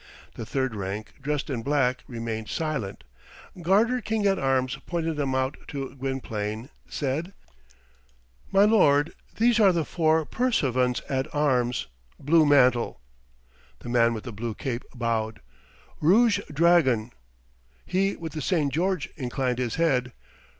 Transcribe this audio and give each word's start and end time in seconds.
The 0.33 0.47
third 0.47 0.73
rank, 0.73 1.13
dressed 1.21 1.47
in 1.51 1.61
black, 1.61 2.03
remained 2.07 2.49
silent. 2.49 3.03
Garter 3.61 4.01
King 4.01 4.25
at 4.25 4.39
Arms, 4.39 4.79
pointing 4.87 5.13
them 5.13 5.35
out 5.35 5.57
to 5.67 5.93
Gwynplaine, 5.95 6.69
said, 6.89 7.33
"My 8.51 8.65
lord, 8.65 9.13
these 9.35 9.59
are 9.59 9.71
the 9.71 9.85
four 9.85 10.25
Pursuivants 10.25 11.03
at 11.07 11.27
Arms. 11.35 11.85
Blue 12.19 12.47
Mantle." 12.47 12.99
The 13.81 13.89
man 13.89 14.15
with 14.15 14.23
the 14.23 14.31
blue 14.33 14.55
cape 14.55 14.85
bowed. 14.95 15.39
"Rouge 15.99 16.39
Dragon." 16.51 17.11
He 17.85 18.15
with 18.15 18.31
the 18.33 18.41
St. 18.41 18.73
George 18.73 19.07
inclined 19.17 19.59
his 19.59 19.75
head. 19.75 20.13